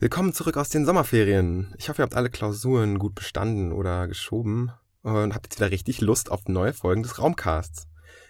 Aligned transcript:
Willkommen 0.00 0.32
zurück 0.32 0.56
aus 0.56 0.68
den 0.68 0.86
Sommerferien. 0.86 1.74
Ich 1.76 1.88
hoffe, 1.88 2.02
ihr 2.02 2.04
habt 2.04 2.14
alle 2.14 2.30
Klausuren 2.30 3.00
gut 3.00 3.16
bestanden 3.16 3.72
oder 3.72 4.06
geschoben 4.06 4.70
und 5.02 5.34
habt 5.34 5.46
jetzt 5.46 5.58
wieder 5.58 5.72
richtig 5.72 6.00
Lust 6.00 6.30
auf 6.30 6.46
neue 6.46 6.72
Folgen 6.72 7.02
des 7.02 7.18
Raumcasts. 7.18 7.88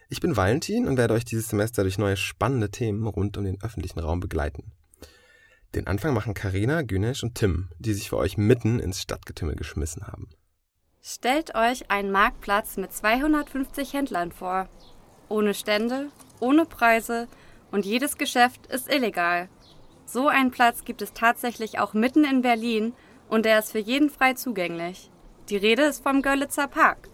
Ich 0.08 0.20
bin 0.20 0.34
Valentin 0.34 0.88
und 0.88 0.96
werde 0.96 1.12
euch 1.12 1.26
dieses 1.26 1.50
Semester 1.50 1.82
durch 1.82 1.98
neue 1.98 2.16
spannende 2.16 2.70
Themen 2.70 3.06
rund 3.06 3.36
um 3.36 3.44
den 3.44 3.60
öffentlichen 3.60 3.98
Raum 3.98 4.18
begleiten. 4.18 4.72
Den 5.74 5.86
Anfang 5.86 6.14
machen 6.14 6.32
Karina, 6.32 6.80
Günesh 6.80 7.22
und 7.22 7.34
Tim, 7.34 7.68
die 7.78 7.92
sich 7.92 8.08
für 8.08 8.16
euch 8.16 8.38
mitten 8.38 8.80
ins 8.80 9.02
Stadtgetümmel 9.02 9.54
geschmissen 9.54 10.06
haben. 10.06 10.30
Stellt 11.02 11.54
euch 11.54 11.90
einen 11.90 12.10
Marktplatz 12.10 12.78
mit 12.78 12.94
250 12.94 13.92
Händlern 13.92 14.32
vor. 14.32 14.70
Ohne 15.28 15.52
Stände, 15.52 16.08
ohne 16.40 16.64
Preise 16.64 17.28
und 17.70 17.84
jedes 17.84 18.16
Geschäft 18.16 18.68
ist 18.68 18.90
illegal. 18.90 19.50
So 20.08 20.26
einen 20.26 20.50
Platz 20.50 20.86
gibt 20.86 21.02
es 21.02 21.12
tatsächlich 21.12 21.78
auch 21.78 21.92
mitten 21.92 22.24
in 22.24 22.40
Berlin 22.40 22.94
und 23.28 23.44
er 23.44 23.58
ist 23.58 23.72
für 23.72 23.78
jeden 23.78 24.08
frei 24.08 24.32
zugänglich. 24.32 25.10
Die 25.50 25.58
Rede 25.58 25.82
ist 25.82 26.02
vom 26.02 26.22
Görlitzer 26.22 26.66
Park. 26.66 27.10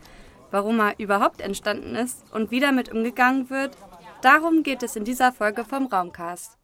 Warum 0.52 0.78
er 0.78 0.96
überhaupt 1.00 1.40
entstanden 1.40 1.96
ist 1.96 2.24
und 2.32 2.52
wie 2.52 2.60
damit 2.60 2.92
umgegangen 2.92 3.50
wird, 3.50 3.76
darum 4.22 4.62
geht 4.62 4.84
es 4.84 4.94
in 4.94 5.04
dieser 5.04 5.32
Folge 5.32 5.64
vom 5.64 5.86
Raumcast. 5.86 6.56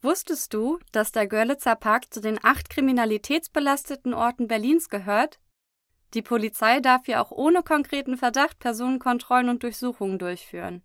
Wusstest 0.00 0.54
du, 0.54 0.78
dass 0.92 1.10
der 1.10 1.26
Görlitzer 1.26 1.74
Park 1.74 2.14
zu 2.14 2.20
den 2.20 2.38
acht 2.44 2.70
kriminalitätsbelasteten 2.70 4.14
Orten 4.14 4.46
Berlins 4.46 4.88
gehört? 4.88 5.40
Die 6.14 6.22
Polizei 6.22 6.78
darf 6.78 7.06
hier 7.06 7.20
auch 7.20 7.32
ohne 7.32 7.64
konkreten 7.64 8.16
Verdacht 8.16 8.60
Personenkontrollen 8.60 9.48
und 9.48 9.64
Durchsuchungen 9.64 10.20
durchführen. 10.20 10.84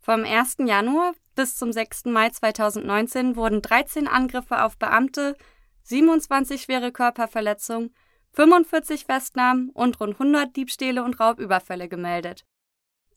Vom 0.00 0.24
1. 0.24 0.56
Januar 0.58 1.14
bis 1.34 1.56
zum 1.56 1.72
6. 1.72 2.06
Mai 2.06 2.30
2019 2.30 3.36
wurden 3.36 3.62
13 3.62 4.08
Angriffe 4.08 4.64
auf 4.64 4.76
Beamte, 4.78 5.36
27 5.84 6.62
schwere 6.62 6.92
Körperverletzungen, 6.92 7.94
45 8.32 9.04
Festnahmen 9.04 9.70
und 9.70 10.00
rund 10.00 10.14
100 10.14 10.56
Diebstähle 10.56 11.02
und 11.02 11.20
Raubüberfälle 11.20 11.88
gemeldet. 11.88 12.44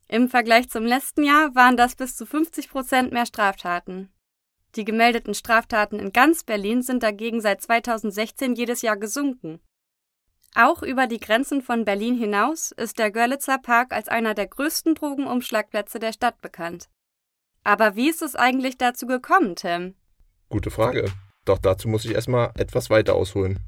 Im 0.07 0.29
Vergleich 0.29 0.69
zum 0.69 0.85
letzten 0.85 1.23
Jahr 1.23 1.55
waren 1.55 1.77
das 1.77 1.95
bis 1.95 2.15
zu 2.15 2.25
50 2.25 2.69
Prozent 2.69 3.11
mehr 3.11 3.25
Straftaten. 3.25 4.11
Die 4.75 4.85
gemeldeten 4.85 5.33
Straftaten 5.33 5.99
in 5.99 6.11
ganz 6.11 6.43
Berlin 6.43 6.81
sind 6.81 7.01
dagegen 7.01 7.39
seit 7.39 7.61
2016 7.61 8.55
jedes 8.55 8.81
Jahr 8.81 8.97
gesunken. 8.97 9.61
Auch 10.53 10.83
über 10.83 11.07
die 11.07 11.19
Grenzen 11.19 11.61
von 11.61 11.85
Berlin 11.85 12.17
hinaus 12.17 12.71
ist 12.71 12.99
der 12.99 13.11
Görlitzer 13.11 13.57
Park 13.57 13.93
als 13.93 14.07
einer 14.07 14.33
der 14.33 14.47
größten 14.47 14.95
Drogenumschlagplätze 14.95 15.99
der 15.99 16.13
Stadt 16.13 16.41
bekannt. 16.41 16.89
Aber 17.65 17.95
wie 17.95 18.09
ist 18.09 18.21
es 18.21 18.35
eigentlich 18.35 18.77
dazu 18.77 19.07
gekommen, 19.07 19.55
Tim? 19.55 19.95
Gute 20.49 20.69
Frage. 20.69 21.11
Doch 21.45 21.57
dazu 21.57 21.89
muss 21.89 22.05
ich 22.05 22.13
erstmal 22.13 22.51
etwas 22.57 22.91
weiter 22.91 23.15
ausholen. 23.15 23.59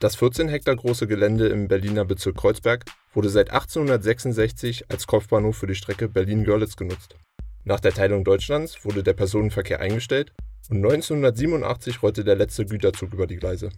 Das 0.00 0.16
14 0.16 0.48
Hektar 0.48 0.74
große 0.74 1.06
Gelände 1.06 1.46
im 1.46 1.68
Berliner 1.68 2.04
Bezirk 2.04 2.36
Kreuzberg 2.36 2.84
wurde 3.14 3.28
seit 3.28 3.50
1866 3.50 4.90
als 4.90 5.06
Kopfbahnhof 5.06 5.56
für 5.56 5.68
die 5.68 5.76
Strecke 5.76 6.08
Berlin-Görlitz 6.08 6.76
genutzt. 6.76 7.16
Nach 7.62 7.78
der 7.78 7.92
Teilung 7.92 8.24
Deutschlands 8.24 8.84
wurde 8.84 9.04
der 9.04 9.14
Personenverkehr 9.14 9.80
eingestellt 9.80 10.32
und 10.68 10.78
1987 10.78 12.02
rollte 12.02 12.24
der 12.24 12.34
letzte 12.34 12.66
Güterzug 12.66 13.12
über 13.12 13.28
die 13.28 13.36
Gleise. 13.36 13.70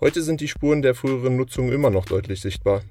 Heute 0.00 0.20
sind 0.20 0.42
die 0.42 0.48
Spuren 0.48 0.82
der 0.82 0.94
früheren 0.94 1.36
Nutzung 1.36 1.72
immer 1.72 1.88
noch 1.88 2.04
deutlich 2.04 2.42
sichtbar. 2.42 2.82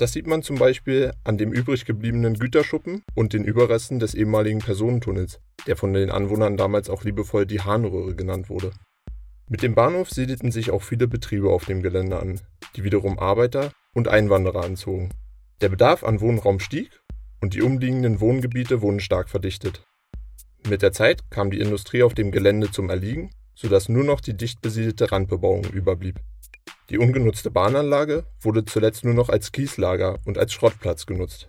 Das 0.00 0.14
sieht 0.14 0.26
man 0.26 0.42
zum 0.42 0.56
Beispiel 0.56 1.12
an 1.24 1.36
dem 1.36 1.52
übrig 1.52 1.84
gebliebenen 1.84 2.38
Güterschuppen 2.38 3.02
und 3.14 3.34
den 3.34 3.44
Überresten 3.44 3.98
des 3.98 4.14
ehemaligen 4.14 4.60
Personentunnels, 4.60 5.40
der 5.66 5.76
von 5.76 5.92
den 5.92 6.08
Anwohnern 6.08 6.56
damals 6.56 6.88
auch 6.88 7.04
liebevoll 7.04 7.44
die 7.44 7.60
Harnröhre 7.60 8.14
genannt 8.14 8.48
wurde. 8.48 8.70
Mit 9.46 9.62
dem 9.62 9.74
Bahnhof 9.74 10.08
siedelten 10.08 10.52
sich 10.52 10.70
auch 10.70 10.80
viele 10.80 11.06
Betriebe 11.06 11.50
auf 11.50 11.66
dem 11.66 11.82
Gelände 11.82 12.18
an, 12.18 12.40
die 12.76 12.84
wiederum 12.84 13.18
Arbeiter 13.18 13.72
und 13.92 14.08
Einwanderer 14.08 14.64
anzogen. 14.64 15.10
Der 15.60 15.68
Bedarf 15.68 16.02
an 16.02 16.22
Wohnraum 16.22 16.60
stieg 16.60 17.02
und 17.42 17.52
die 17.52 17.60
umliegenden 17.60 18.20
Wohngebiete 18.20 18.80
wurden 18.80 19.00
stark 19.00 19.28
verdichtet. 19.28 19.84
Mit 20.66 20.80
der 20.80 20.92
Zeit 20.92 21.30
kam 21.30 21.50
die 21.50 21.60
Industrie 21.60 22.04
auf 22.04 22.14
dem 22.14 22.30
Gelände 22.30 22.70
zum 22.70 22.88
Erliegen, 22.88 23.32
sodass 23.54 23.90
nur 23.90 24.04
noch 24.04 24.22
die 24.22 24.34
dicht 24.34 24.62
besiedelte 24.62 25.12
Randbebauung 25.12 25.64
überblieb. 25.64 26.20
Die 26.90 26.98
ungenutzte 26.98 27.52
Bahnanlage 27.52 28.24
wurde 28.40 28.64
zuletzt 28.64 29.04
nur 29.04 29.14
noch 29.14 29.28
als 29.28 29.52
Kieslager 29.52 30.18
und 30.26 30.38
als 30.38 30.52
Schrottplatz 30.52 31.06
genutzt. 31.06 31.46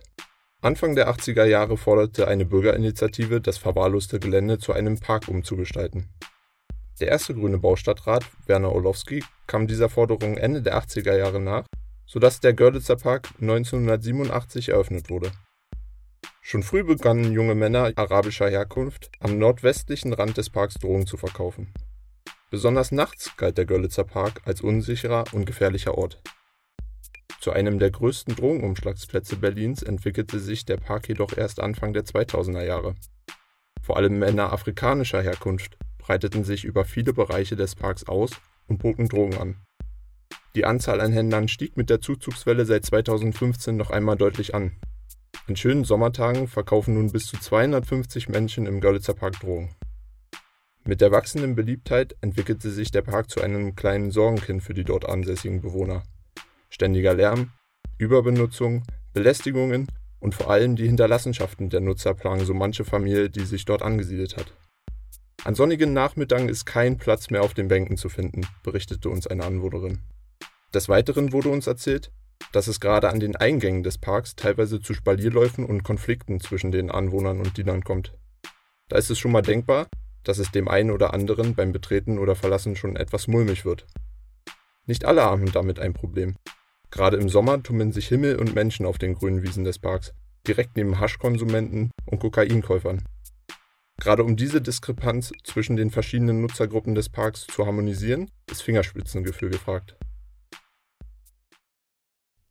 Anfang 0.60 0.94
der 0.94 1.12
80er 1.12 1.44
Jahre 1.44 1.76
forderte 1.76 2.28
eine 2.28 2.44
Bürgerinitiative, 2.44 3.40
das 3.40 3.58
verwahrloste 3.58 4.20
Gelände 4.20 4.58
zu 4.58 4.72
einem 4.72 5.00
Park 5.00 5.26
umzugestalten. 5.26 6.08
Der 7.00 7.08
erste 7.08 7.34
grüne 7.34 7.58
Baustadtrat, 7.58 8.24
Werner 8.46 8.70
Orlowski, 8.70 9.24
kam 9.48 9.66
dieser 9.66 9.88
Forderung 9.88 10.36
Ende 10.36 10.62
der 10.62 10.80
80er 10.80 11.16
Jahre 11.16 11.40
nach, 11.40 11.64
sodass 12.06 12.38
der 12.38 12.52
Görlitzer 12.52 12.94
Park 12.94 13.30
1987 13.40 14.68
eröffnet 14.68 15.10
wurde. 15.10 15.32
Schon 16.40 16.62
früh 16.62 16.84
begannen 16.84 17.32
junge 17.32 17.56
Männer 17.56 17.90
arabischer 17.96 18.48
Herkunft 18.48 19.10
am 19.18 19.38
nordwestlichen 19.38 20.12
Rand 20.12 20.36
des 20.36 20.50
Parks 20.50 20.74
Drogen 20.74 21.06
zu 21.08 21.16
verkaufen 21.16 21.72
Besonders 22.52 22.92
nachts 22.92 23.34
galt 23.38 23.56
der 23.56 23.64
Görlitzer 23.64 24.04
Park 24.04 24.42
als 24.44 24.60
unsicherer 24.60 25.24
und 25.32 25.46
gefährlicher 25.46 25.96
Ort. 25.96 26.20
Zu 27.40 27.50
einem 27.50 27.78
der 27.78 27.90
größten 27.90 28.36
Drogenumschlagsplätze 28.36 29.36
Berlins 29.36 29.82
entwickelte 29.82 30.38
sich 30.38 30.66
der 30.66 30.76
Park 30.76 31.08
jedoch 31.08 31.34
erst 31.34 31.60
Anfang 31.60 31.94
der 31.94 32.04
2000er 32.04 32.62
Jahre. 32.62 32.94
Vor 33.80 33.96
allem 33.96 34.18
Männer 34.18 34.52
afrikanischer 34.52 35.22
Herkunft 35.22 35.78
breiteten 35.96 36.44
sich 36.44 36.64
über 36.64 36.84
viele 36.84 37.14
Bereiche 37.14 37.56
des 37.56 37.74
Parks 37.74 38.04
aus 38.04 38.32
und 38.66 38.82
boten 38.82 39.08
Drogen 39.08 39.38
an. 39.38 39.56
Die 40.54 40.66
Anzahl 40.66 41.00
an 41.00 41.10
Händlern 41.10 41.48
stieg 41.48 41.78
mit 41.78 41.88
der 41.88 42.02
Zuzugswelle 42.02 42.66
seit 42.66 42.84
2015 42.84 43.78
noch 43.78 43.90
einmal 43.90 44.16
deutlich 44.16 44.54
an. 44.54 44.72
An 45.48 45.56
schönen 45.56 45.84
Sommertagen 45.84 46.48
verkaufen 46.48 46.92
nun 46.94 47.12
bis 47.12 47.28
zu 47.28 47.40
250 47.40 48.28
Menschen 48.28 48.66
im 48.66 48.82
Görlitzer 48.82 49.14
Park 49.14 49.40
Drogen 49.40 49.74
mit 50.84 51.00
der 51.00 51.12
wachsenden 51.12 51.54
Beliebtheit 51.54 52.16
entwickelte 52.22 52.70
sich 52.70 52.90
der 52.90 53.02
Park 53.02 53.30
zu 53.30 53.40
einem 53.40 53.76
kleinen 53.76 54.10
Sorgenkind 54.10 54.62
für 54.62 54.74
die 54.74 54.84
dort 54.84 55.08
ansässigen 55.08 55.60
Bewohner. 55.60 56.02
Ständiger 56.70 57.14
Lärm, 57.14 57.52
Überbenutzung, 57.98 58.82
Belästigungen 59.12 59.86
und 60.18 60.34
vor 60.34 60.50
allem 60.50 60.74
die 60.74 60.86
Hinterlassenschaften 60.86 61.70
der 61.70 61.80
Nutzer 61.80 62.14
plagen 62.14 62.44
so 62.44 62.52
manche 62.52 62.84
Familie, 62.84 63.30
die 63.30 63.44
sich 63.44 63.64
dort 63.64 63.82
angesiedelt 63.82 64.36
hat. 64.36 64.52
An 65.44 65.54
sonnigen 65.54 65.92
Nachmittagen 65.92 66.48
ist 66.48 66.64
kein 66.64 66.98
Platz 66.98 67.30
mehr 67.30 67.42
auf 67.42 67.54
den 67.54 67.68
Bänken 67.68 67.96
zu 67.96 68.08
finden, 68.08 68.42
berichtete 68.64 69.08
uns 69.08 69.26
eine 69.26 69.44
Anwohnerin. 69.44 70.00
Des 70.74 70.88
Weiteren 70.88 71.32
wurde 71.32 71.48
uns 71.48 71.66
erzählt, 71.66 72.10
dass 72.52 72.66
es 72.66 72.80
gerade 72.80 73.08
an 73.08 73.20
den 73.20 73.36
Eingängen 73.36 73.82
des 73.82 73.98
Parks 73.98 74.34
teilweise 74.34 74.80
zu 74.80 74.94
Spalierläufen 74.94 75.64
und 75.64 75.84
Konflikten 75.84 76.40
zwischen 76.40 76.72
den 76.72 76.90
Anwohnern 76.90 77.38
und 77.38 77.56
Dienern 77.56 77.84
kommt. 77.84 78.14
Da 78.88 78.96
ist 78.98 79.10
es 79.10 79.18
schon 79.18 79.32
mal 79.32 79.42
denkbar, 79.42 79.86
dass 80.24 80.38
es 80.38 80.50
dem 80.50 80.68
einen 80.68 80.90
oder 80.90 81.14
anderen 81.14 81.54
beim 81.54 81.72
Betreten 81.72 82.18
oder 82.18 82.34
Verlassen 82.34 82.76
schon 82.76 82.96
etwas 82.96 83.28
mulmig 83.28 83.64
wird. 83.64 83.86
Nicht 84.86 85.04
alle 85.04 85.22
haben 85.22 85.50
damit 85.52 85.78
ein 85.78 85.94
Problem. 85.94 86.36
Gerade 86.90 87.16
im 87.16 87.28
Sommer 87.28 87.62
tummeln 87.62 87.92
sich 87.92 88.08
Himmel 88.08 88.36
und 88.36 88.54
Menschen 88.54 88.84
auf 88.84 88.98
den 88.98 89.14
grünen 89.14 89.42
Wiesen 89.42 89.64
des 89.64 89.78
Parks, 89.78 90.12
direkt 90.46 90.76
neben 90.76 91.00
Haschkonsumenten 91.00 91.90
und 92.06 92.18
Kokainkäufern. 92.18 93.02
Gerade 93.98 94.24
um 94.24 94.36
diese 94.36 94.60
Diskrepanz 94.60 95.32
zwischen 95.44 95.76
den 95.76 95.90
verschiedenen 95.90 96.40
Nutzergruppen 96.40 96.94
des 96.94 97.08
Parks 97.08 97.46
zu 97.46 97.66
harmonisieren, 97.66 98.30
ist 98.50 98.62
Fingerspitzengefühl 98.62 99.50
gefragt. 99.50 99.96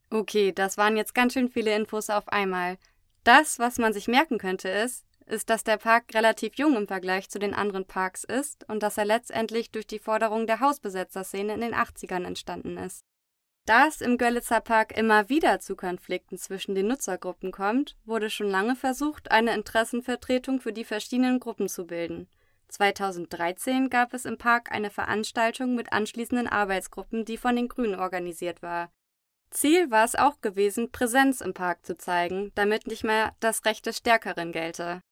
Okay, 0.10 0.52
das 0.52 0.78
waren 0.78 0.98
jetzt 0.98 1.14
ganz 1.14 1.34
schön 1.34 1.50
viele 1.50 1.76
Infos 1.76 2.10
auf 2.10 2.28
einmal. 2.30 2.78
Das, 3.24 3.60
was 3.60 3.78
man 3.78 3.94
sich 3.94 4.08
merken 4.08 4.38
könnte, 4.38 4.70
ist, 4.70 5.06
ist, 5.32 5.50
dass 5.50 5.64
der 5.64 5.78
Park 5.78 6.14
relativ 6.14 6.56
jung 6.56 6.76
im 6.76 6.88
Vergleich 6.88 7.30
zu 7.30 7.40
den 7.40 7.54
anderen 7.54 7.86
Parks 7.86 8.24
ist 8.24 8.68
und 8.70 8.84
dass 8.84 8.98
er 8.98 9.06
letztendlich 9.06 9.72
durch 9.72 9.88
die 9.88 10.00
Forderung 10.00 10.46
der 10.46 10.60
Hausbesetzerszene 10.60 11.54
in 11.54 11.62
den 11.62 11.74
80ern 11.74 12.26
entstanden 12.26 12.78
ist. 12.78 13.06
Da 13.66 13.88
es 13.88 14.02
im 14.02 14.18
Görlitzer 14.18 14.60
Park 14.60 14.98
immer 14.98 15.30
wieder 15.30 15.60
zu 15.60 15.76
Konflikten 15.76 16.38
zwischen 16.38 16.76
den 16.76 16.88
Nutzergruppen 16.88 17.52
kommt, 17.52 17.96
wurde 18.06 18.30
schon 18.30 18.50
lange 18.50 18.76
versucht, 18.76 19.32
eine 19.32 19.54
Interessenvertretung 19.54 20.60
für 20.60 20.74
die 20.74 20.84
verschiedenen 20.84 21.40
Gruppen 21.40 21.70
zu 21.70 21.86
bilden. 21.86 22.28
2013 22.70 23.90
gab 23.90 24.14
es 24.14 24.26
im 24.26 24.38
Park 24.38 24.72
eine 24.72 24.90
Veranstaltung 24.90 25.76
mit 25.76 25.94
anschließenden 25.94 26.48
Arbeitsgruppen, 26.48 27.26
die 27.26 27.38
von 27.38 27.56
den 27.56 27.68
Grünen 27.68 27.96
organisiert 27.96 28.62
war. 28.62 28.92
Ziel 29.52 29.92
war 29.92 30.06
es 30.06 30.16
auch 30.16 30.42
gewesen, 30.42 30.92
Präsenz 30.92 31.42
im 31.42 31.54
Park 31.54 31.86
zu 31.86 31.98
zeigen, 31.98 32.52
damit 32.56 32.88
nicht 32.88 33.04
mehr 33.04 33.36
das 33.42 33.66
Recht 33.66 33.86
des 33.86 33.98
Stärkeren 33.98 34.54
gelte. 34.54 35.04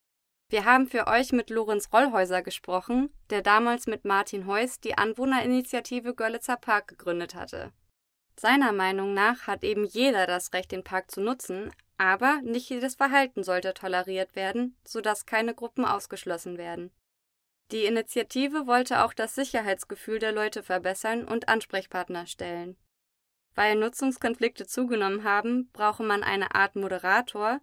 Wir 0.50 0.66
haben 0.66 0.88
für 0.88 1.06
euch 1.06 1.32
mit 1.32 1.52
Lorenz 1.52 1.90
Rollhäuser 1.94 2.42
gesprochen, 2.42 3.14
der 3.30 3.44
damals 3.44 3.86
mit 3.86 4.04
Martin 4.04 4.48
Heuss 4.48 4.80
die 4.80 4.98
Anwohnerinitiative 4.98 6.16
Görlitzer 6.16 6.58
Park 6.58 6.88
gegründet 6.88 7.36
hatte. 7.36 7.72
Seiner 8.36 8.72
Meinung 8.72 9.14
nach 9.14 9.46
hat 9.46 9.64
eben 9.64 9.86
jeder 9.86 10.26
das 10.26 10.54
Recht, 10.54 10.72
den 10.72 10.84
Park 10.84 11.12
zu 11.12 11.22
nutzen, 11.22 11.72
aber 11.98 12.42
nicht 12.42 12.70
jedes 12.70 12.96
Verhalten 12.96 13.44
sollte 13.44 13.76
toleriert 13.76 14.36
werden, 14.36 14.76
sodass 14.84 15.28
keine 15.28 15.54
Gruppen 15.54 15.86
ausgeschlossen 15.86 16.58
werden. 16.58 16.92
Die 17.72 17.86
Initiative 17.86 18.66
wollte 18.66 19.04
auch 19.04 19.14
das 19.14 19.36
Sicherheitsgefühl 19.36 20.18
der 20.18 20.32
Leute 20.32 20.64
verbessern 20.64 21.26
und 21.26 21.48
Ansprechpartner 21.48 22.26
stellen. 22.26 22.76
Weil 23.54 23.76
Nutzungskonflikte 23.76 24.66
zugenommen 24.66 25.24
haben, 25.24 25.70
brauche 25.74 26.02
man 26.02 26.24
eine 26.24 26.56
Art 26.56 26.76
Moderator, 26.76 27.60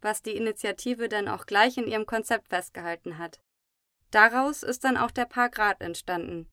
was 0.00 0.22
die 0.22 0.36
Initiative 0.36 1.08
dann 1.08 1.28
auch 1.28 1.46
gleich 1.46 1.76
in 1.76 1.86
ihrem 1.86 2.06
Konzept 2.06 2.48
festgehalten 2.48 3.18
hat. 3.18 3.40
Daraus 4.10 4.62
ist 4.62 4.84
dann 4.84 4.96
auch 4.96 5.10
der 5.10 5.26
Parkrat 5.26 5.80
entstanden. 5.80 6.50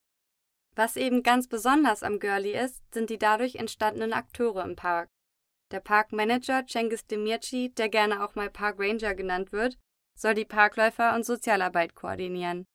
Was 0.76 0.98
eben 0.98 1.24
ganz 1.24 1.48
besonders 1.48 2.04
am 2.04 2.20
Girlie 2.20 2.60
ist, 2.60 2.84
sind 2.94 3.10
die 3.10 3.18
dadurch 3.18 3.56
entstandenen 3.56 4.14
Akteure 4.14 4.64
im 4.64 4.76
Park. 4.76 5.10
Der 5.72 5.80
Parkmanager 5.80 6.66
Cengiz 6.68 7.06
Demirci, 7.08 7.74
der 7.74 7.90
gerne 7.90 8.24
auch 8.24 8.36
mal 8.36 8.50
Park 8.50 8.76
Ranger 8.78 9.16
genannt 9.16 9.52
wird, 9.52 9.78
soll 10.18 10.34
die 10.34 10.46
Parkläufer 10.46 11.16
und 11.16 11.26
Sozialarbeit 11.26 11.96
koordinieren. 11.96 12.66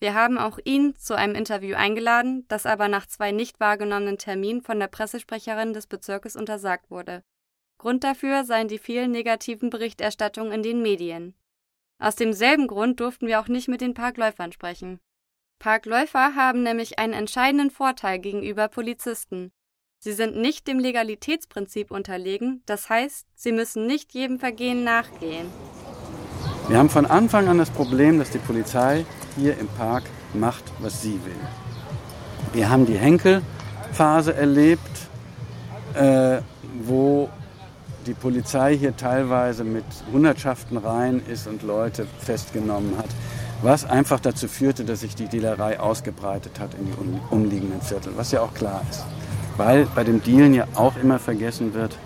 Wir 0.00 0.14
haben 0.14 0.36
auch 0.36 0.58
ihn 0.64 0.96
zu 0.96 1.16
einem 1.16 1.34
Interview 1.34 1.76
eingeladen, 1.76 2.44
das 2.48 2.66
aber 2.66 2.88
nach 2.88 3.06
zwei 3.06 3.30
nicht 3.30 3.60
wahrgenommenen 3.60 4.18
Terminen 4.18 4.60
von 4.60 4.78
der 4.78 4.88
Pressesprecherin 4.88 5.72
des 5.72 5.86
Bezirkes 5.86 6.36
untersagt 6.36 6.90
wurde. 6.90 7.22
Grund 7.78 8.04
dafür 8.04 8.44
seien 8.44 8.68
die 8.68 8.78
vielen 8.78 9.10
negativen 9.10 9.70
Berichterstattungen 9.70 10.52
in 10.52 10.62
den 10.62 10.82
Medien. 10.82 11.34
Aus 11.98 12.16
demselben 12.16 12.66
Grund 12.66 13.00
durften 13.00 13.26
wir 13.26 13.40
auch 13.40 13.48
nicht 13.48 13.68
mit 13.68 13.80
den 13.80 13.94
Parkläufern 13.94 14.52
sprechen. 14.52 15.00
Parkläufer 15.58 16.34
haben 16.34 16.62
nämlich 16.62 16.98
einen 16.98 17.12
entscheidenden 17.12 17.70
Vorteil 17.70 18.18
gegenüber 18.18 18.68
Polizisten. 18.68 19.52
Sie 19.98 20.12
sind 20.12 20.36
nicht 20.36 20.68
dem 20.68 20.78
Legalitätsprinzip 20.78 21.90
unterlegen, 21.90 22.62
das 22.66 22.90
heißt, 22.90 23.26
sie 23.34 23.52
müssen 23.52 23.86
nicht 23.86 24.12
jedem 24.12 24.38
Vergehen 24.38 24.84
nachgehen. 24.84 25.46
Wir 26.68 26.78
haben 26.78 26.90
von 26.90 27.06
Anfang 27.06 27.48
an 27.48 27.56
das 27.56 27.70
Problem, 27.70 28.18
dass 28.18 28.30
die 28.30 28.38
Polizei 28.38 29.06
hier 29.36 29.58
im 29.58 29.68
Park 29.68 30.04
macht, 30.34 30.64
was 30.80 31.00
sie 31.00 31.18
will. 31.24 31.40
Wir 32.52 32.68
haben 32.68 32.84
die 32.84 32.98
Henkelphase 32.98 34.34
erlebt, 34.34 35.08
äh, 35.94 36.42
wo 36.82 37.30
die 38.06 38.14
Polizei 38.14 38.76
hier 38.76 38.96
teilweise 38.96 39.64
mit 39.64 39.84
Hundertschaften 40.12 40.76
rein 40.76 41.22
ist 41.26 41.46
und 41.46 41.62
Leute 41.62 42.06
festgenommen 42.18 42.96
hat, 42.98 43.08
was 43.62 43.84
einfach 43.84 44.20
dazu 44.20 44.46
führte, 44.46 44.84
dass 44.84 45.00
sich 45.00 45.14
die 45.14 45.26
Dealerei 45.26 45.80
ausgebreitet 45.80 46.60
hat 46.60 46.74
in 46.74 46.86
die 46.86 47.20
umliegenden 47.30 47.80
Viertel, 47.80 48.12
was 48.16 48.32
ja 48.32 48.42
auch 48.42 48.54
klar 48.54 48.82
ist. 48.90 49.04
Weil 49.56 49.86
bei 49.94 50.04
dem 50.04 50.22
Dealen 50.22 50.54
ja 50.54 50.66
auch 50.74 50.96
immer 50.96 51.18
vergessen 51.18 51.74
wird, 51.74 51.96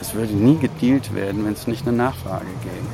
es 0.00 0.14
würde 0.14 0.32
nie 0.32 0.58
gedealt 0.58 1.14
werden, 1.14 1.44
wenn 1.44 1.54
es 1.54 1.66
nicht 1.66 1.86
eine 1.86 1.96
Nachfrage 1.96 2.46
gäbe. 2.62 2.86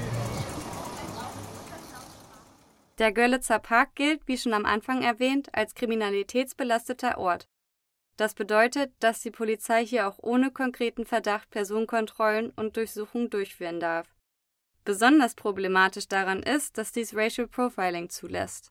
Der 2.99 3.13
Görlitzer 3.13 3.59
Park 3.59 3.97
gilt, 3.97 4.27
wie 4.27 4.39
schon 4.39 4.55
am 4.55 4.65
Anfang 4.65 5.03
erwähnt, 5.03 5.49
als 5.53 5.75
kriminalitätsbelasteter 5.75 7.19
Ort. 7.19 7.49
Das 8.17 8.35
bedeutet, 8.35 8.93
dass 9.01 9.21
die 9.21 9.31
Polizei 9.31 9.85
hier 9.85 10.09
auch 10.09 10.19
ohne 10.23 10.51
konkreten 10.51 11.05
Verdacht 11.05 11.51
Personenkontrollen 11.51 12.51
und 12.51 12.77
Durchsuchungen 12.77 13.31
durchführen 13.31 13.81
darf. 13.81 14.15
Besonders 14.85 15.35
problematisch 15.35 16.09
daran 16.09 16.43
ist, 16.43 16.79
dass 16.79 16.93
dies 16.93 17.15
Racial 17.17 17.49
Profiling 17.49 18.11
zulässt. 18.11 18.71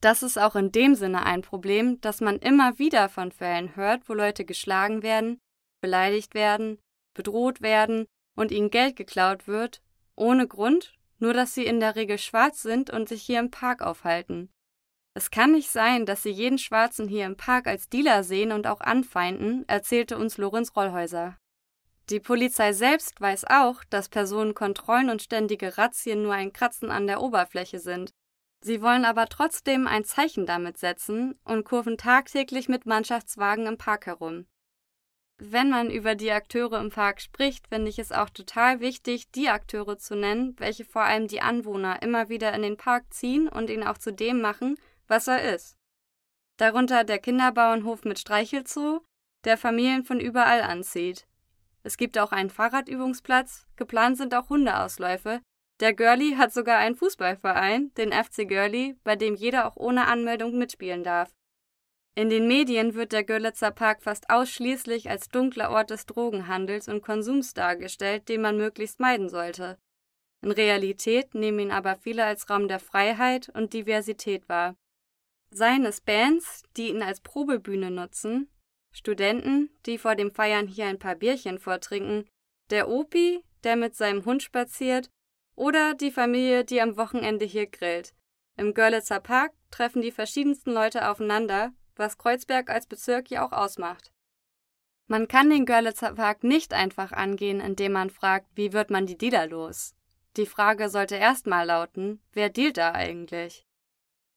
Das 0.00 0.22
ist 0.22 0.38
auch 0.38 0.56
in 0.56 0.72
dem 0.72 0.94
Sinne 0.94 1.26
ein 1.26 1.42
Problem, 1.42 2.00
dass 2.00 2.22
man 2.22 2.38
immer 2.38 2.78
wieder 2.78 3.08
von 3.10 3.30
Fällen 3.30 3.76
hört, 3.76 4.08
wo 4.08 4.14
Leute 4.14 4.46
geschlagen 4.46 5.02
werden, 5.02 5.38
beleidigt 5.82 6.34
werden, 6.34 6.78
bedroht 7.14 7.60
werden 7.60 8.06
und 8.34 8.50
ihnen 8.50 8.70
Geld 8.70 8.96
geklaut 8.96 9.46
wird, 9.46 9.82
ohne 10.16 10.48
Grund, 10.48 10.94
nur 11.18 11.34
dass 11.34 11.54
sie 11.54 11.66
in 11.66 11.80
der 11.80 11.96
Regel 11.96 12.16
schwarz 12.16 12.62
sind 12.62 12.90
und 12.90 13.10
sich 13.10 13.22
hier 13.22 13.40
im 13.40 13.50
Park 13.50 13.82
aufhalten. 13.82 14.50
Es 15.14 15.30
kann 15.30 15.52
nicht 15.52 15.70
sein, 15.70 16.06
dass 16.06 16.22
sie 16.22 16.30
jeden 16.30 16.58
Schwarzen 16.58 17.08
hier 17.08 17.26
im 17.26 17.36
Park 17.36 17.66
als 17.66 17.88
Dealer 17.88 18.22
sehen 18.22 18.52
und 18.52 18.66
auch 18.66 18.80
anfeinden, 18.80 19.64
erzählte 19.68 20.16
uns 20.16 20.38
Lorenz 20.38 20.76
Rollhäuser. 20.76 21.36
Die 22.10 22.20
Polizei 22.20 22.72
selbst 22.72 23.20
weiß 23.20 23.44
auch, 23.48 23.84
dass 23.84 24.08
Personenkontrollen 24.08 25.10
und 25.10 25.22
ständige 25.22 25.78
Razzien 25.78 26.22
nur 26.22 26.34
ein 26.34 26.52
Kratzen 26.52 26.90
an 26.90 27.06
der 27.06 27.20
Oberfläche 27.20 27.78
sind. 27.78 28.12
Sie 28.62 28.82
wollen 28.82 29.04
aber 29.04 29.26
trotzdem 29.26 29.86
ein 29.86 30.04
Zeichen 30.04 30.44
damit 30.44 30.76
setzen 30.76 31.38
und 31.44 31.64
kurven 31.64 31.96
tagtäglich 31.96 32.68
mit 32.68 32.84
Mannschaftswagen 32.84 33.66
im 33.66 33.78
Park 33.78 34.06
herum. 34.06 34.46
Wenn 35.38 35.70
man 35.70 35.90
über 35.90 36.14
die 36.16 36.30
Akteure 36.32 36.78
im 36.80 36.90
Park 36.90 37.22
spricht, 37.22 37.68
finde 37.68 37.88
ich 37.88 37.98
es 37.98 38.12
auch 38.12 38.28
total 38.28 38.80
wichtig, 38.80 39.30
die 39.30 39.48
Akteure 39.48 39.96
zu 39.96 40.14
nennen, 40.14 40.54
welche 40.58 40.84
vor 40.84 41.02
allem 41.02 41.28
die 41.28 41.40
Anwohner 41.40 42.02
immer 42.02 42.28
wieder 42.28 42.52
in 42.52 42.60
den 42.60 42.76
Park 42.76 43.14
ziehen 43.14 43.48
und 43.48 43.70
ihn 43.70 43.82
auch 43.82 43.96
zu 43.96 44.12
dem 44.12 44.42
machen, 44.42 44.76
was 45.10 45.26
er 45.26 45.54
ist. 45.54 45.76
Darunter 46.56 47.04
der 47.04 47.18
Kinderbauernhof 47.18 48.04
mit 48.04 48.18
Streichelzoo, 48.18 49.00
der 49.44 49.58
Familien 49.58 50.04
von 50.04 50.20
überall 50.20 50.62
anzieht. 50.62 51.26
Es 51.82 51.96
gibt 51.96 52.18
auch 52.18 52.32
einen 52.32 52.50
Fahrradübungsplatz, 52.50 53.66
geplant 53.76 54.18
sind 54.18 54.34
auch 54.34 54.48
Hundeausläufe. 54.50 55.40
Der 55.80 55.94
Girlie 55.94 56.36
hat 56.36 56.52
sogar 56.52 56.78
einen 56.78 56.94
Fußballverein, 56.94 57.92
den 57.94 58.12
FC 58.12 58.46
Girlie, 58.46 58.96
bei 59.02 59.16
dem 59.16 59.34
jeder 59.34 59.66
auch 59.66 59.76
ohne 59.76 60.06
Anmeldung 60.06 60.58
mitspielen 60.58 61.02
darf. 61.02 61.34
In 62.14 62.28
den 62.28 62.46
Medien 62.48 62.94
wird 62.94 63.12
der 63.12 63.24
Görlitzer 63.24 63.70
Park 63.70 64.02
fast 64.02 64.28
ausschließlich 64.28 65.08
als 65.08 65.28
dunkler 65.28 65.70
Ort 65.70 65.90
des 65.90 66.04
Drogenhandels 66.06 66.88
und 66.88 67.02
Konsums 67.02 67.54
dargestellt, 67.54 68.28
den 68.28 68.42
man 68.42 68.58
möglichst 68.58 69.00
meiden 69.00 69.30
sollte. 69.30 69.78
In 70.42 70.50
Realität 70.50 71.34
nehmen 71.34 71.60
ihn 71.60 71.70
aber 71.70 71.96
viele 71.96 72.24
als 72.24 72.50
Raum 72.50 72.68
der 72.68 72.80
Freiheit 72.80 73.48
und 73.54 73.72
Diversität 73.72 74.48
wahr. 74.48 74.76
Seien 75.50 75.84
es 75.84 76.00
Bands, 76.00 76.62
die 76.76 76.88
ihn 76.88 77.02
als 77.02 77.20
Probebühne 77.20 77.90
nutzen, 77.90 78.48
Studenten, 78.92 79.70
die 79.86 79.98
vor 79.98 80.14
dem 80.14 80.30
Feiern 80.30 80.66
hier 80.66 80.86
ein 80.86 80.98
paar 80.98 81.14
Bierchen 81.14 81.58
vortrinken, 81.58 82.28
der 82.70 82.88
Opi, 82.88 83.44
der 83.64 83.76
mit 83.76 83.94
seinem 83.94 84.24
Hund 84.24 84.42
spaziert, 84.42 85.10
oder 85.54 85.94
die 85.94 86.10
Familie, 86.10 86.64
die 86.64 86.80
am 86.80 86.96
Wochenende 86.96 87.44
hier 87.44 87.66
grillt. 87.66 88.14
Im 88.56 88.74
Görlitzer 88.74 89.20
Park 89.20 89.52
treffen 89.70 90.02
die 90.02 90.12
verschiedensten 90.12 90.72
Leute 90.72 91.08
aufeinander, 91.08 91.72
was 91.96 92.18
Kreuzberg 92.18 92.70
als 92.70 92.86
Bezirk 92.86 93.30
ja 93.30 93.44
auch 93.44 93.52
ausmacht. 93.52 94.12
Man 95.06 95.28
kann 95.28 95.50
den 95.50 95.66
Görlitzer 95.66 96.14
Park 96.14 96.44
nicht 96.44 96.72
einfach 96.72 97.12
angehen, 97.12 97.60
indem 97.60 97.92
man 97.92 98.10
fragt, 98.10 98.46
wie 98.54 98.72
wird 98.72 98.90
man 98.90 99.06
die 99.06 99.18
Dealer 99.18 99.46
los? 99.46 99.94
Die 100.36 100.46
Frage 100.46 100.88
sollte 100.88 101.16
erstmal 101.16 101.66
lauten, 101.66 102.22
wer 102.32 102.48
dealt 102.48 102.76
da 102.76 102.92
eigentlich? 102.92 103.66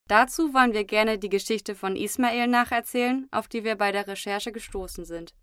Dazu 0.07 0.53
wollen 0.53 0.73
wir 0.73 0.83
gerne 0.83 1.17
die 1.17 1.29
Geschichte 1.29 1.75
von 1.75 1.95
Ismail 1.95 2.47
nacherzählen, 2.47 3.27
auf 3.31 3.47
die 3.47 3.63
wir 3.63 3.75
bei 3.75 3.91
der 3.91 4.07
Recherche 4.07 4.51
gestoßen 4.51 5.05
sind. 5.05 5.33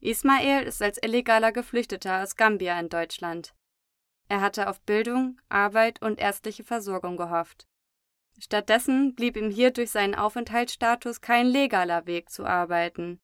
Ismail 0.00 0.64
ist 0.64 0.82
als 0.82 0.98
illegaler 1.02 1.52
Geflüchteter 1.52 2.22
aus 2.22 2.36
Gambia 2.36 2.78
in 2.78 2.88
Deutschland. 2.88 3.54
Er 4.28 4.40
hatte 4.40 4.68
auf 4.68 4.80
Bildung, 4.80 5.40
Arbeit 5.48 6.02
und 6.02 6.18
ärztliche 6.18 6.64
Versorgung 6.64 7.16
gehofft. 7.16 7.66
Stattdessen 8.38 9.14
blieb 9.14 9.36
ihm 9.36 9.50
hier 9.50 9.70
durch 9.70 9.90
seinen 9.90 10.14
Aufenthaltsstatus 10.14 11.20
kein 11.20 11.46
legaler 11.46 12.06
Weg 12.06 12.28
zu 12.28 12.44
arbeiten. 12.44 13.20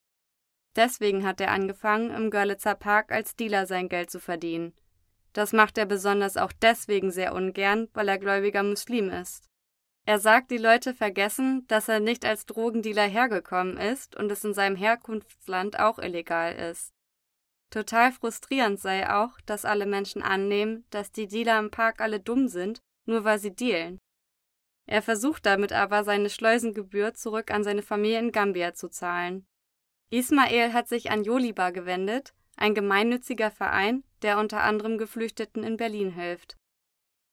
Deswegen 0.74 1.26
hat 1.26 1.40
er 1.40 1.50
angefangen, 1.50 2.10
im 2.10 2.30
Görlitzer 2.30 2.74
Park 2.74 3.12
als 3.12 3.36
Dealer 3.36 3.66
sein 3.66 3.88
Geld 3.88 4.10
zu 4.10 4.20
verdienen. 4.20 4.72
Das 5.34 5.52
macht 5.52 5.76
er 5.76 5.86
besonders 5.86 6.36
auch 6.36 6.52
deswegen 6.52 7.10
sehr 7.10 7.34
ungern, 7.34 7.88
weil 7.92 8.08
er 8.08 8.18
gläubiger 8.18 8.62
Muslim 8.62 9.10
ist. 9.10 9.50
Er 10.04 10.18
sagt, 10.18 10.50
die 10.50 10.58
Leute 10.58 10.94
vergessen, 10.94 11.64
dass 11.68 11.88
er 11.88 12.00
nicht 12.00 12.24
als 12.24 12.44
Drogendealer 12.46 13.06
hergekommen 13.06 13.76
ist 13.76 14.16
und 14.16 14.30
es 14.32 14.44
in 14.44 14.52
seinem 14.52 14.76
Herkunftsland 14.76 15.78
auch 15.78 15.98
illegal 15.98 16.54
ist. 16.54 16.92
Total 17.70 18.12
frustrierend 18.12 18.80
sei 18.80 19.08
auch, 19.08 19.40
dass 19.46 19.64
alle 19.64 19.86
Menschen 19.86 20.20
annehmen, 20.22 20.84
dass 20.90 21.12
die 21.12 21.28
Dealer 21.28 21.58
im 21.58 21.70
Park 21.70 22.00
alle 22.00 22.20
dumm 22.20 22.48
sind, 22.48 22.82
nur 23.06 23.24
weil 23.24 23.38
sie 23.38 23.54
dealen. 23.54 23.98
Er 24.86 25.02
versucht 25.02 25.46
damit 25.46 25.72
aber, 25.72 26.04
seine 26.04 26.28
Schleusengebühr 26.28 27.14
zurück 27.14 27.50
an 27.50 27.62
seine 27.62 27.82
Familie 27.82 28.18
in 28.18 28.32
Gambia 28.32 28.74
zu 28.74 28.88
zahlen. 28.88 29.46
Ismael 30.10 30.72
hat 30.72 30.88
sich 30.88 31.10
an 31.10 31.24
Joliba 31.24 31.70
gewendet, 31.70 32.34
ein 32.56 32.74
gemeinnütziger 32.74 33.50
Verein, 33.50 34.04
der 34.20 34.38
unter 34.38 34.62
anderem 34.62 34.98
Geflüchteten 34.98 35.62
in 35.64 35.76
Berlin 35.76 36.10
hilft. 36.10 36.56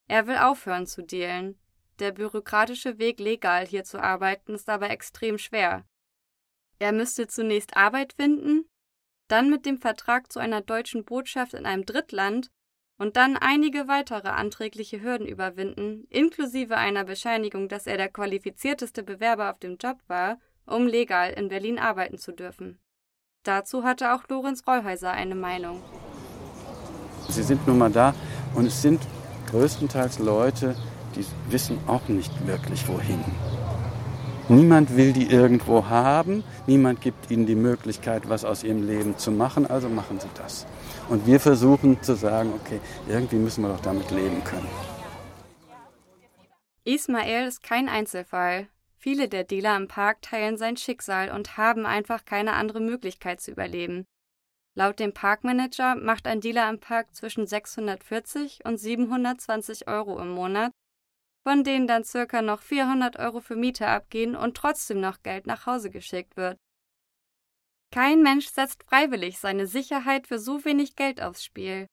Er 0.07 0.27
will 0.27 0.37
aufhören 0.37 0.87
zu 0.87 1.03
dealen, 1.03 1.59
der 1.99 2.11
bürokratische 2.11 2.97
Weg, 2.97 3.19
legal 3.19 3.65
hier 3.65 3.83
zu 3.83 4.01
arbeiten, 4.01 4.55
ist 4.55 4.69
aber 4.69 4.89
extrem 4.89 5.37
schwer. 5.37 5.85
Er 6.79 6.91
müsste 6.93 7.27
zunächst 7.27 7.75
Arbeit 7.75 8.13
finden, 8.13 8.69
dann 9.27 9.49
mit 9.49 9.65
dem 9.65 9.77
Vertrag 9.77 10.31
zu 10.31 10.39
einer 10.39 10.61
deutschen 10.61 11.05
Botschaft 11.05 11.53
in 11.53 11.65
einem 11.65 11.85
Drittland 11.85 12.49
und 12.97 13.15
dann 13.15 13.37
einige 13.37 13.87
weitere 13.87 14.29
anträgliche 14.29 15.01
Hürden 15.01 15.27
überwinden, 15.27 16.05
inklusive 16.09 16.77
einer 16.77 17.05
Bescheinigung, 17.05 17.69
dass 17.69 17.87
er 17.87 17.97
der 17.97 18.09
qualifizierteste 18.09 19.03
Bewerber 19.03 19.51
auf 19.51 19.59
dem 19.59 19.77
Job 19.77 19.97
war, 20.07 20.39
um 20.65 20.87
legal 20.87 21.31
in 21.31 21.47
Berlin 21.47 21.79
arbeiten 21.79 22.17
zu 22.17 22.31
dürfen. 22.31 22.79
Dazu 23.43 23.83
hatte 23.83 24.13
auch 24.13 24.27
Lorenz 24.27 24.67
Rollhäuser 24.67 25.11
eine 25.11 25.35
Meinung. 25.35 25.81
Sie 27.29 27.43
sind 27.43 27.65
nun 27.67 27.77
mal 27.77 27.91
da 27.91 28.13
und 28.53 28.65
es 28.65 28.81
sind 28.81 29.01
größtenteils 29.49 30.19
Leute, 30.19 30.75
die 31.15 31.25
wissen 31.51 31.77
auch 31.87 32.07
nicht 32.07 32.31
wirklich 32.47 32.87
wohin. 32.87 33.23
Niemand 34.51 34.97
will 34.97 35.13
die 35.13 35.29
irgendwo 35.29 35.85
haben, 35.85 36.43
niemand 36.65 37.01
gibt 37.01 37.29
ihnen 37.29 37.45
die 37.45 37.55
Möglichkeit, 37.55 38.29
was 38.29 38.43
aus 38.43 38.63
ihrem 38.63 38.87
Leben 38.87 39.15
zu 39.15 39.31
machen, 39.31 39.67
also 39.67 39.89
machen 39.89 40.19
sie 40.19 40.29
das. 40.33 40.65
Und 41.07 41.27
wir 41.27 41.39
versuchen 41.39 42.01
zu 42.01 42.15
sagen, 42.15 42.51
okay, 42.55 42.79
irgendwie 43.07 43.35
müssen 43.35 43.61
wir 43.61 43.69
doch 43.69 43.81
damit 43.81 44.09
leben 44.09 44.43
können. 44.43 44.67
Ismael 46.83 47.47
ist 47.47 47.61
kein 47.61 47.87
Einzelfall. 47.87 48.67
Viele 48.97 49.29
der 49.29 49.43
Dealer 49.43 49.77
im 49.77 49.87
Park 49.87 50.23
teilen 50.23 50.57
sein 50.57 50.77
Schicksal 50.77 51.29
und 51.29 51.55
haben 51.55 51.85
einfach 51.85 52.25
keine 52.25 52.53
andere 52.53 52.79
Möglichkeit 52.79 53.41
zu 53.41 53.51
überleben. 53.51 54.05
Laut 54.73 54.99
dem 54.99 55.13
Parkmanager 55.13 55.95
macht 55.95 56.25
ein 56.25 56.41
Dealer 56.41 56.69
im 56.69 56.79
Park 56.79 57.13
zwischen 57.13 57.45
640 57.45 58.61
und 58.65 58.77
720 58.77 59.87
Euro 59.87 60.19
im 60.19 60.29
Monat, 60.29 60.71
von 61.43 61.63
denen 61.63 61.87
dann 61.87 62.03
circa 62.03 62.41
noch 62.41 62.61
400 62.61 63.17
Euro 63.17 63.39
für 63.39 63.55
Miete 63.55 63.87
abgehen 63.87 64.35
und 64.35 64.55
trotzdem 64.55 64.99
noch 64.99 65.23
Geld 65.23 65.47
nach 65.47 65.65
Hause 65.65 65.89
geschickt 65.89 66.35
wird. 66.37 66.57
Kein 67.91 68.21
Mensch 68.21 68.47
setzt 68.47 68.83
freiwillig 68.83 69.39
seine 69.39 69.65
Sicherheit 69.65 70.27
für 70.27 70.37
so 70.37 70.63
wenig 70.63 70.95
Geld 70.95 71.21
aufs 71.21 71.43
Spiel. 71.43 71.87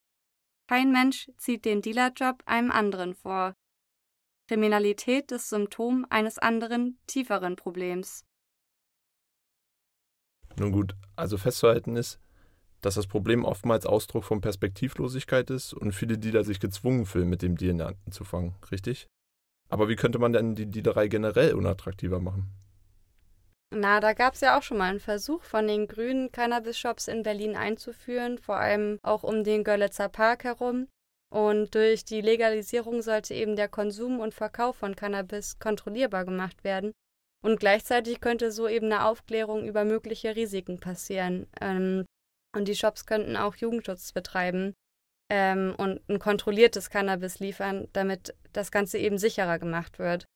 Kein 0.69 0.93
Mensch 0.93 1.31
zieht 1.39 1.65
den 1.65 1.81
Dealerjob 1.81 2.43
einem 2.45 2.71
anderen 2.71 3.15
vor. 3.15 3.55
Kriminalität 4.49 5.33
ist 5.33 5.49
Symptom 5.49 6.07
eines 6.11 6.39
anderen, 6.39 6.99
tieferen 7.07 7.57
Problems. 7.57 8.25
Nun 10.59 10.73
gut, 10.73 10.95
also 11.17 11.39
festzuhalten 11.39 11.97
ist, 11.97 12.21
dass 12.81 12.95
das 12.95 13.07
Problem 13.07 13.45
oftmals 13.45 13.87
Ausdruck 13.87 14.25
von 14.25 14.41
Perspektivlosigkeit 14.41 15.51
ist 15.51 15.73
und 15.73 15.93
viele 15.93 16.19
Dealer 16.19 16.45
sich 16.45 16.61
gezwungen 16.61 17.07
fühlen, 17.07 17.29
mit 17.29 17.43
dem 17.43 17.57
Deal 17.57 17.81
anzufangen, 17.81 18.55
richtig? 18.71 19.07
Aber 19.69 19.89
wie 19.89 19.97
könnte 19.97 20.19
man 20.19 20.33
denn 20.33 20.55
die 20.55 20.67
Dealerei 20.67 21.09
generell 21.09 21.55
unattraktiver 21.55 22.21
machen? 22.21 22.51
Na, 23.75 23.99
da 23.99 24.13
gab 24.13 24.35
es 24.35 24.41
ja 24.41 24.57
auch 24.57 24.63
schon 24.63 24.79
mal 24.79 24.91
einen 24.91 25.01
Versuch 25.01 25.43
von 25.43 25.67
den 25.67 25.89
grünen 25.89 26.31
Cannabis-Shops 26.31 27.09
in 27.09 27.25
Berlin 27.25 27.57
einzuführen, 27.57 28.39
vor 28.39 28.57
allem 28.57 28.99
auch 29.03 29.25
um 29.25 29.43
den 29.43 29.65
Görlitzer 29.65 30.09
Park 30.09 30.45
herum. 30.45 30.87
Und 31.33 31.75
durch 31.75 32.05
die 32.05 32.21
Legalisierung 32.21 33.03
sollte 33.03 33.35
eben 33.35 33.57
der 33.57 33.69
Konsum 33.69 34.21
und 34.21 34.35
Verkauf 34.35 34.77
von 34.77 34.95
Cannabis 34.95 35.59
kontrollierbar 35.59 36.25
gemacht 36.25 36.63
werden. 36.63 36.93
Und 37.45 37.59
gleichzeitig 37.59 38.21
könnte 38.21 38.53
so 38.53 38.69
eben 38.69 38.87
eine 38.87 39.05
Aufklärung 39.05 39.67
über 39.67 39.85
mögliche 39.85 40.37
Risiken 40.37 40.79
passieren. 40.79 41.49
Ähm, 41.61 42.07
und 42.55 42.69
die 42.69 42.77
Shops 42.77 43.05
könnten 43.05 43.37
auch 43.37 43.57
Jugendschutz 43.57 44.13
betreiben 44.13 44.75
ähm, 45.31 45.75
und 45.77 46.09
ein 46.09 46.19
kontrolliertes 46.19 46.91
Cannabis 46.91 47.41
liefern, 47.41 47.89
damit 47.93 48.35
das 48.57 48.71
Ganze 48.71 48.99
eben 48.99 49.19
sicherer 49.19 49.59
gemacht 49.59 49.99
wird. 49.99 50.27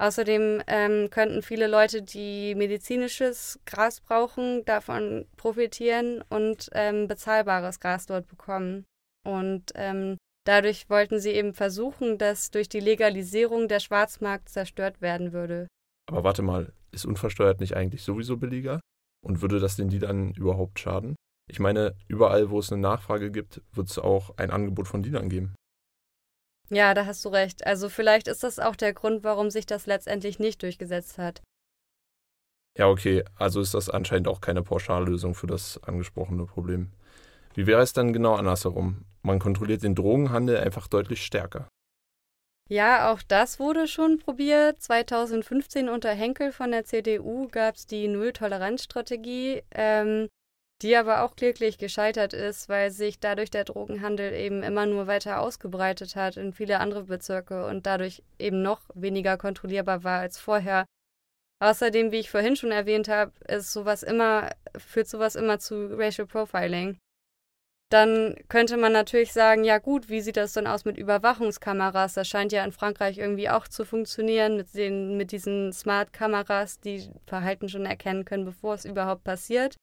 Außerdem 0.00 0.62
ähm, 0.66 1.10
könnten 1.10 1.42
viele 1.42 1.66
Leute, 1.66 2.00
die 2.00 2.54
medizinisches 2.54 3.60
Gras 3.66 4.00
brauchen, 4.00 4.64
davon 4.64 5.26
profitieren 5.36 6.24
und 6.30 6.70
ähm, 6.72 7.06
bezahlbares 7.06 7.80
Gras 7.80 8.06
dort 8.06 8.26
bekommen. 8.26 8.84
Und 9.26 9.72
ähm, 9.74 10.16
dadurch 10.46 10.88
wollten 10.88 11.20
sie 11.20 11.32
eben 11.32 11.52
versuchen, 11.52 12.16
dass 12.16 12.50
durch 12.50 12.70
die 12.70 12.80
Legalisierung 12.80 13.68
der 13.68 13.80
Schwarzmarkt 13.80 14.48
zerstört 14.48 15.02
werden 15.02 15.34
würde. 15.34 15.66
Aber 16.10 16.24
warte 16.24 16.40
mal, 16.40 16.72
ist 16.92 17.04
unversteuert 17.04 17.60
nicht 17.60 17.76
eigentlich 17.76 18.02
sowieso 18.02 18.38
billiger? 18.38 18.80
Und 19.22 19.42
würde 19.42 19.60
das 19.60 19.76
den 19.76 19.90
Dealern 19.90 20.32
überhaupt 20.32 20.78
schaden? 20.78 21.14
Ich 21.46 21.60
meine, 21.60 21.94
überall, 22.08 22.48
wo 22.48 22.58
es 22.58 22.72
eine 22.72 22.80
Nachfrage 22.80 23.30
gibt, 23.30 23.60
wird 23.72 23.90
es 23.90 23.98
auch 23.98 24.38
ein 24.38 24.50
Angebot 24.50 24.88
von 24.88 25.02
Dealern 25.02 25.28
geben. 25.28 25.54
Ja, 26.70 26.94
da 26.94 27.04
hast 27.04 27.24
du 27.24 27.30
recht. 27.30 27.66
Also 27.66 27.88
vielleicht 27.88 28.28
ist 28.28 28.44
das 28.44 28.58
auch 28.58 28.76
der 28.76 28.94
Grund, 28.94 29.24
warum 29.24 29.50
sich 29.50 29.66
das 29.66 29.86
letztendlich 29.86 30.38
nicht 30.38 30.62
durchgesetzt 30.62 31.18
hat. 31.18 31.42
Ja, 32.78 32.86
okay, 32.88 33.24
also 33.34 33.60
ist 33.60 33.74
das 33.74 33.90
anscheinend 33.90 34.28
auch 34.28 34.40
keine 34.40 34.62
Pauschallösung 34.62 35.34
für 35.34 35.48
das 35.48 35.82
angesprochene 35.82 36.46
Problem. 36.46 36.92
Wie 37.54 37.66
wäre 37.66 37.82
es 37.82 37.92
dann 37.92 38.12
genau 38.12 38.34
andersherum? 38.34 39.04
Man 39.22 39.40
kontrolliert 39.40 39.82
den 39.82 39.96
Drogenhandel 39.96 40.58
einfach 40.58 40.86
deutlich 40.86 41.24
stärker. 41.24 41.68
Ja, 42.68 43.12
auch 43.12 43.22
das 43.22 43.58
wurde 43.58 43.88
schon 43.88 44.18
probiert. 44.18 44.80
2015 44.80 45.88
unter 45.88 46.10
Henkel 46.10 46.52
von 46.52 46.70
der 46.70 46.84
CDU 46.84 47.48
gab 47.48 47.74
es 47.74 47.86
die 47.86 48.06
Null-Toleranz-Strategie. 48.06 49.64
Ähm, 49.72 50.28
die 50.82 50.96
aber 50.96 51.22
auch 51.22 51.36
kläglich 51.36 51.76
gescheitert 51.78 52.32
ist, 52.32 52.68
weil 52.68 52.90
sich 52.90 53.20
dadurch 53.20 53.50
der 53.50 53.64
Drogenhandel 53.64 54.32
eben 54.32 54.62
immer 54.62 54.86
nur 54.86 55.06
weiter 55.06 55.40
ausgebreitet 55.40 56.16
hat 56.16 56.36
in 56.36 56.52
viele 56.52 56.80
andere 56.80 57.04
Bezirke 57.04 57.66
und 57.66 57.86
dadurch 57.86 58.22
eben 58.38 58.62
noch 58.62 58.80
weniger 58.94 59.36
kontrollierbar 59.36 60.04
war 60.04 60.20
als 60.20 60.38
vorher. 60.38 60.86
Außerdem, 61.62 62.10
wie 62.10 62.20
ich 62.20 62.30
vorhin 62.30 62.56
schon 62.56 62.72
erwähnt 62.72 63.08
habe, 63.08 63.32
ist 63.46 63.72
sowas 63.72 64.02
immer, 64.02 64.50
führt 64.78 65.08
sowas 65.08 65.36
immer 65.36 65.58
zu 65.58 65.94
Racial 65.98 66.26
Profiling. 66.26 66.98
Dann 67.90 68.36
könnte 68.48 68.76
man 68.76 68.92
natürlich 68.92 69.32
sagen, 69.32 69.64
ja 69.64 69.78
gut, 69.78 70.08
wie 70.08 70.20
sieht 70.20 70.36
das 70.36 70.52
denn 70.52 70.68
aus 70.68 70.84
mit 70.84 70.96
Überwachungskameras? 70.96 72.14
Das 72.14 72.28
scheint 72.28 72.52
ja 72.52 72.64
in 72.64 72.72
Frankreich 72.72 73.18
irgendwie 73.18 73.50
auch 73.50 73.66
zu 73.66 73.84
funktionieren 73.84 74.56
mit, 74.56 74.74
den, 74.74 75.16
mit 75.16 75.32
diesen 75.32 75.72
Smart-Kameras, 75.72 76.78
die 76.80 77.10
Verhalten 77.26 77.68
schon 77.68 77.84
erkennen 77.84 78.24
können, 78.24 78.44
bevor 78.44 78.74
es 78.74 78.84
überhaupt 78.84 79.24
passiert. 79.24 79.74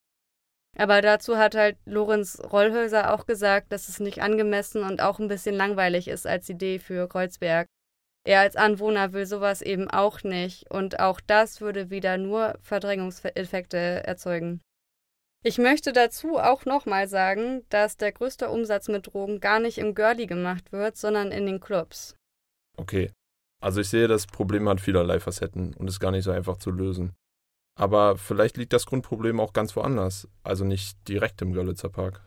Aber 0.78 1.02
dazu 1.02 1.38
hat 1.38 1.56
halt 1.56 1.78
Lorenz 1.86 2.40
Rollhäuser 2.40 3.14
auch 3.14 3.26
gesagt, 3.26 3.72
dass 3.72 3.90
es 3.90 4.00
nicht 4.00 4.22
angemessen 4.22 4.84
und 4.84 5.02
auch 5.02 5.20
ein 5.20 5.28
bisschen 5.28 5.56
langweilig 5.56 6.08
ist 6.08 6.28
als 6.28 6.48
Idee 6.50 6.78
für 6.78 7.08
Kreuzberg. 7.08 7.68
Er 8.24 8.42
als 8.42 8.56
Anwohner 8.56 9.14
will 9.14 9.26
sowas 9.26 9.62
eben 9.62 9.90
auch 9.90 10.24
nicht 10.24 10.70
und 10.70 11.00
auch 11.00 11.20
das 11.20 11.62
würde 11.62 11.90
wieder 11.90 12.18
nur 12.18 12.60
Verdrängungseffekte 12.62 13.78
erzeugen. 13.78 14.62
Ich 15.44 15.58
möchte 15.58 15.94
dazu 15.94 16.38
auch 16.38 16.66
nochmal 16.66 17.08
sagen, 17.08 17.64
dass 17.70 17.98
der 17.98 18.12
größte 18.12 18.50
Umsatz 18.50 18.88
mit 18.88 19.08
Drogen 19.08 19.40
gar 19.40 19.60
nicht 19.60 19.78
im 19.78 19.96
Girlie 19.96 20.28
gemacht 20.28 20.72
wird, 20.72 20.98
sondern 20.98 21.32
in 21.32 21.46
den 21.46 21.60
Clubs. 21.60 22.16
Okay. 22.78 23.12
Also 23.64 23.82
ich 23.82 23.90
sehe, 23.90 24.08
das 24.08 24.28
Problem 24.28 24.70
hat 24.70 24.82
vielerlei 24.82 25.20
Facetten 25.20 25.74
und 25.74 25.88
ist 25.88 26.00
gar 26.00 26.12
nicht 26.12 26.26
so 26.26 26.32
einfach 26.32 26.58
zu 26.58 26.70
lösen. 26.70 27.16
Aber 27.78 28.18
vielleicht 28.18 28.58
liegt 28.58 28.74
das 28.74 28.88
Grundproblem 28.88 29.40
auch 29.40 29.54
ganz 29.54 29.76
woanders, 29.76 30.28
also 30.44 30.66
nicht 30.66 30.98
direkt 31.08 31.42
im 31.44 31.54
Görlitzer 31.54 31.90
Park. 31.90 32.22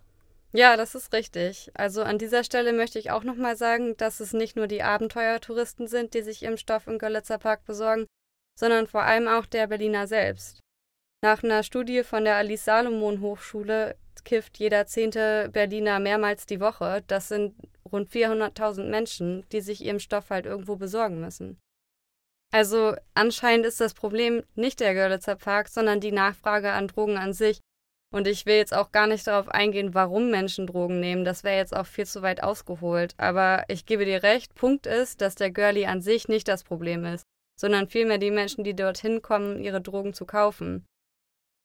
Ja, 0.52 0.76
das 0.76 0.94
ist 0.94 1.12
richtig. 1.12 1.70
Also 1.74 2.02
an 2.02 2.18
dieser 2.18 2.44
Stelle 2.44 2.72
möchte 2.72 2.98
ich 2.98 3.10
auch 3.10 3.24
nochmal 3.24 3.56
sagen, 3.56 3.96
dass 3.96 4.20
es 4.20 4.32
nicht 4.32 4.56
nur 4.56 4.68
die 4.68 4.82
Abenteuertouristen 4.82 5.88
sind, 5.88 6.14
die 6.14 6.22
sich 6.22 6.44
Impfstoff 6.44 6.86
im 6.86 6.98
Görlitzer 6.98 7.38
Park 7.38 7.64
besorgen, 7.64 8.06
sondern 8.58 8.86
vor 8.86 9.02
allem 9.02 9.26
auch 9.26 9.46
der 9.46 9.66
Berliner 9.66 10.06
selbst. 10.06 10.60
Nach 11.22 11.42
einer 11.42 11.64
Studie 11.64 12.04
von 12.04 12.24
der 12.24 12.36
Alice 12.36 12.64
Salomon 12.64 13.20
Hochschule 13.20 13.96
kifft 14.24 14.58
jeder 14.58 14.86
zehnte 14.86 15.50
Berliner 15.52 15.98
mehrmals 15.98 16.46
die 16.46 16.60
Woche. 16.60 17.02
Das 17.08 17.28
sind 17.28 17.54
rund 17.90 18.08
400.000 18.10 18.84
Menschen, 18.84 19.44
die 19.50 19.60
sich 19.60 19.84
ihren 19.84 20.00
Stoff 20.00 20.30
halt 20.30 20.46
irgendwo 20.46 20.76
besorgen 20.76 21.20
müssen. 21.20 21.58
Also 22.52 22.96
anscheinend 23.14 23.64
ist 23.64 23.80
das 23.80 23.94
Problem 23.94 24.42
nicht 24.54 24.80
der 24.80 24.94
Görlitzer 24.94 25.36
Park, 25.36 25.68
sondern 25.68 26.00
die 26.00 26.12
Nachfrage 26.12 26.72
an 26.72 26.88
Drogen 26.88 27.16
an 27.16 27.32
sich. 27.32 27.60
Und 28.12 28.26
ich 28.26 28.44
will 28.44 28.56
jetzt 28.56 28.74
auch 28.74 28.90
gar 28.90 29.06
nicht 29.06 29.26
darauf 29.28 29.48
eingehen, 29.48 29.94
warum 29.94 30.30
Menschen 30.30 30.66
Drogen 30.66 30.98
nehmen. 30.98 31.24
Das 31.24 31.44
wäre 31.44 31.56
jetzt 31.56 31.76
auch 31.76 31.86
viel 31.86 32.06
zu 32.06 32.22
weit 32.22 32.42
ausgeholt. 32.42 33.14
Aber 33.18 33.64
ich 33.68 33.86
gebe 33.86 34.04
dir 34.04 34.24
recht, 34.24 34.56
Punkt 34.56 34.86
ist, 34.86 35.20
dass 35.20 35.36
der 35.36 35.52
Girlie 35.52 35.86
an 35.86 36.02
sich 36.02 36.26
nicht 36.26 36.48
das 36.48 36.64
Problem 36.64 37.04
ist, 37.04 37.24
sondern 37.56 37.88
vielmehr 37.88 38.18
die 38.18 38.32
Menschen, 38.32 38.64
die 38.64 38.74
dorthin 38.74 39.22
kommen, 39.22 39.62
ihre 39.62 39.80
Drogen 39.80 40.12
zu 40.12 40.26
kaufen. 40.26 40.84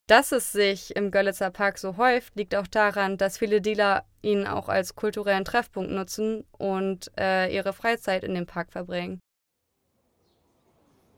Dass 0.08 0.32
es 0.32 0.51
sich 0.51 0.96
im 0.96 1.10
Görlitzer 1.10 1.50
Park 1.50 1.80
so 1.80 1.98
häuft, 1.98 2.36
liegt 2.36 2.54
auch 2.54 2.68
daran, 2.68 3.18
dass 3.18 3.39
viele 3.39 3.60
Dealer 3.60 4.06
ihn 4.22 4.46
auch 4.46 4.70
als 4.70 4.94
kulturellen 4.94 5.46
Treffpunkt 5.46 5.89
nutzen 5.89 6.46
und 6.51 7.12
äh, 7.18 7.51
ihre 7.51 7.74
Freizeit 7.74 8.24
in 8.24 8.36
dem 8.36 8.46
Park 8.46 8.72
verbringen. 8.72 9.20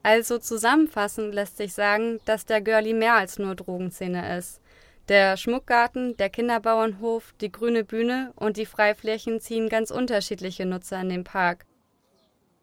Also 0.08 0.38
zusammenfassend 0.38 1.36
lässt 1.36 1.58
sich 1.58 1.74
sagen, 1.74 2.22
dass 2.24 2.46
der 2.46 2.62
Girlie 2.62 2.94
mehr 2.94 3.16
als 3.16 3.40
nur 3.40 3.56
Drogenszene 3.56 4.38
ist. 4.38 4.62
Der 5.10 5.36
Schmuckgarten, 5.36 6.16
der 6.16 6.30
Kinderbauernhof, 6.30 7.34
die 7.42 7.52
grüne 7.52 7.84
Bühne 7.84 8.32
und 8.38 8.56
die 8.56 8.66
Freiflächen 8.66 9.42
ziehen 9.42 9.68
ganz 9.68 9.92
unterschiedliche 9.92 10.66
Nutzer 10.66 11.02
in 11.02 11.10
den 11.10 11.26
Park. 11.26 11.66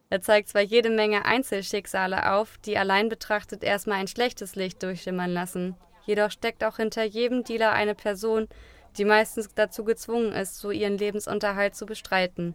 Er 0.08 0.22
zeigt 0.22 0.48
zwar 0.48 0.62
jede 0.62 0.88
Menge 0.88 1.26
Einzelschicksale 1.26 2.32
auf, 2.32 2.56
die 2.64 2.78
allein 2.78 3.10
betrachtet 3.10 3.62
erstmal 3.62 3.98
ein 3.98 4.08
schlechtes 4.08 4.56
Licht 4.56 4.82
durchschimmern 4.82 5.30
lassen. 5.30 5.76
Jedoch 6.06 6.30
steckt 6.30 6.64
auch 6.64 6.78
hinter 6.78 7.04
jedem 7.04 7.44
Dealer 7.44 7.72
eine 7.72 7.94
Person, 7.94 8.48
die 8.96 9.04
meistens 9.04 9.50
dazu 9.54 9.84
gezwungen 9.84 10.32
ist, 10.32 10.56
so 10.56 10.70
ihren 10.70 10.96
Lebensunterhalt 10.96 11.76
zu 11.76 11.84
bestreiten. 11.84 12.54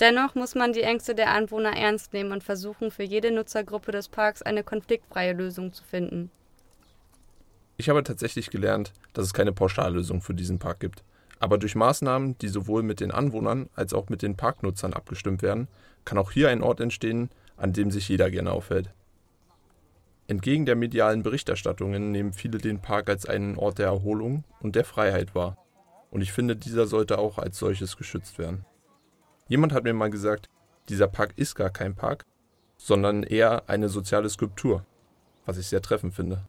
Dennoch 0.00 0.34
muss 0.34 0.54
man 0.54 0.72
die 0.72 0.80
Ängste 0.80 1.14
der 1.14 1.30
Anwohner 1.30 1.76
ernst 1.76 2.14
nehmen 2.14 2.32
und 2.32 2.42
versuchen, 2.42 2.90
für 2.90 3.02
jede 3.02 3.30
Nutzergruppe 3.30 3.92
des 3.92 4.08
Parks 4.08 4.40
eine 4.40 4.64
konfliktfreie 4.64 5.34
Lösung 5.34 5.74
zu 5.74 5.84
finden. 5.84 6.30
Ich 7.76 7.90
habe 7.90 8.02
tatsächlich 8.02 8.50
gelernt, 8.50 8.92
dass 9.12 9.26
es 9.26 9.34
keine 9.34 9.52
Pauschallösung 9.52 10.22
für 10.22 10.34
diesen 10.34 10.58
Park 10.58 10.80
gibt. 10.80 11.02
Aber 11.38 11.58
durch 11.58 11.74
Maßnahmen, 11.74 12.36
die 12.38 12.48
sowohl 12.48 12.82
mit 12.82 13.00
den 13.00 13.10
Anwohnern 13.10 13.68
als 13.74 13.92
auch 13.92 14.08
mit 14.08 14.22
den 14.22 14.36
Parknutzern 14.36 14.94
abgestimmt 14.94 15.42
werden, 15.42 15.68
kann 16.04 16.18
auch 16.18 16.30
hier 16.30 16.48
ein 16.48 16.62
Ort 16.62 16.80
entstehen, 16.80 17.30
an 17.56 17.72
dem 17.72 17.90
sich 17.90 18.08
jeder 18.08 18.30
gerne 18.30 18.52
aufhält. 18.52 18.90
Entgegen 20.28 20.64
der 20.64 20.76
medialen 20.76 21.22
Berichterstattungen 21.22 22.10
nehmen 22.10 22.32
viele 22.32 22.58
den 22.58 22.80
Park 22.80 23.10
als 23.10 23.26
einen 23.26 23.56
Ort 23.56 23.78
der 23.78 23.86
Erholung 23.86 24.44
und 24.60 24.76
der 24.76 24.84
Freiheit 24.84 25.34
wahr. 25.34 25.58
Und 26.10 26.20
ich 26.20 26.32
finde, 26.32 26.56
dieser 26.56 26.86
sollte 26.86 27.18
auch 27.18 27.38
als 27.38 27.58
solches 27.58 27.96
geschützt 27.96 28.38
werden. 28.38 28.64
Jemand 29.50 29.72
hat 29.72 29.82
mir 29.82 29.92
mal 29.92 30.10
gesagt, 30.10 30.48
dieser 30.88 31.08
Park 31.08 31.32
ist 31.34 31.56
gar 31.56 31.70
kein 31.70 31.96
Park, 31.96 32.24
sondern 32.76 33.24
eher 33.24 33.68
eine 33.68 33.88
soziale 33.88 34.30
Skulptur, 34.30 34.86
was 35.44 35.58
ich 35.58 35.66
sehr 35.66 35.82
treffend 35.82 36.14
finde. 36.14 36.46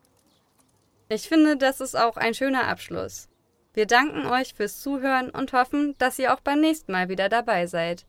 Ich 1.10 1.28
finde, 1.28 1.58
das 1.58 1.82
ist 1.82 1.98
auch 1.98 2.16
ein 2.16 2.36
schöner 2.36 2.68
Abschluss. 2.68 3.28
Wir 3.74 3.88
danken 3.88 4.28
euch 4.28 4.54
fürs 4.54 4.82
Zuhören 4.82 5.32
und 5.32 5.52
hoffen, 5.52 5.96
dass 5.98 6.20
ihr 6.20 6.32
auch 6.32 6.42
beim 6.42 6.62
nächsten 6.62 6.92
Mal 6.92 7.10
wieder 7.10 7.28
dabei 7.28 7.66
seid. 7.66 8.06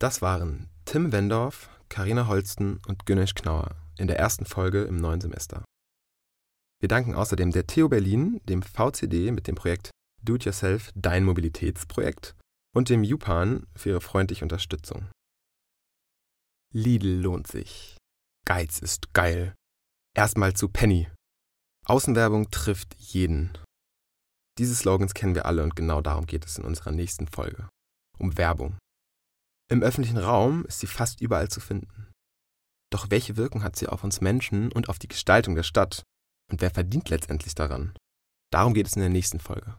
Das 0.00 0.20
waren 0.20 0.68
Tim 0.84 1.12
Wendorf, 1.12 1.70
Karina 1.88 2.26
Holsten 2.26 2.80
und 2.88 3.06
Günesh 3.06 3.34
Knauer 3.34 3.76
in 3.98 4.08
der 4.08 4.18
ersten 4.18 4.46
Folge 4.46 4.82
im 4.82 4.96
neuen 4.96 5.20
Semester. 5.20 5.62
Wir 6.80 6.88
danken 6.88 7.14
außerdem 7.14 7.52
der 7.52 7.68
TU 7.68 7.88
Berlin, 7.88 8.40
dem 8.48 8.62
VCD 8.62 9.30
mit 9.30 9.46
dem 9.46 9.54
Projekt 9.54 9.92
Do 10.24 10.36
It 10.36 10.44
Yourself 10.44 10.92
Dein 10.94 11.24
Mobilitätsprojekt 11.24 12.36
und 12.74 12.88
dem 12.88 13.02
Jupan 13.02 13.66
für 13.74 13.90
ihre 13.90 14.00
freundliche 14.00 14.44
Unterstützung. 14.44 15.10
Lidl 16.72 17.20
lohnt 17.20 17.48
sich. 17.48 17.96
Geiz 18.46 18.78
ist 18.78 19.12
geil. 19.14 19.54
Erstmal 20.16 20.54
zu 20.54 20.68
Penny. 20.68 21.08
Außenwerbung 21.86 22.50
trifft 22.50 22.94
jeden. 22.98 23.58
Diese 24.58 24.76
Slogans 24.76 25.14
kennen 25.14 25.34
wir 25.34 25.46
alle 25.46 25.64
und 25.64 25.74
genau 25.74 26.00
darum 26.00 26.26
geht 26.26 26.46
es 26.46 26.56
in 26.56 26.64
unserer 26.64 26.92
nächsten 26.92 27.26
Folge. 27.26 27.68
Um 28.18 28.38
Werbung. 28.38 28.78
Im 29.68 29.82
öffentlichen 29.82 30.18
Raum 30.18 30.64
ist 30.66 30.78
sie 30.80 30.86
fast 30.86 31.20
überall 31.20 31.48
zu 31.48 31.58
finden. 31.58 32.12
Doch 32.92 33.10
welche 33.10 33.36
Wirkung 33.36 33.64
hat 33.64 33.74
sie 33.74 33.88
auf 33.88 34.04
uns 34.04 34.20
Menschen 34.20 34.70
und 34.70 34.88
auf 34.88 34.98
die 34.98 35.08
Gestaltung 35.08 35.56
der 35.56 35.62
Stadt? 35.62 36.04
Und 36.50 36.60
wer 36.60 36.70
verdient 36.70 37.08
letztendlich 37.08 37.54
daran? 37.54 37.96
Darum 38.52 38.74
geht 38.74 38.86
es 38.86 38.94
in 38.94 39.00
der 39.00 39.08
nächsten 39.08 39.40
Folge. 39.40 39.78